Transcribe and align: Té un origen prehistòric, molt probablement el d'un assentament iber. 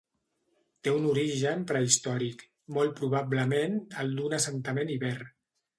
Té 0.87 0.93
un 0.99 1.05
origen 1.09 1.61
prehistòric, 1.73 2.41
molt 2.79 2.97
probablement 3.03 3.79
el 4.05 4.15
d'un 4.21 4.39
assentament 4.41 4.99
iber. 5.01 5.17